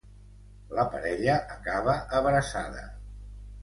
La 0.77 0.85
parella 0.95 1.37
acaba 1.59 1.97
abraçada. 2.23 2.91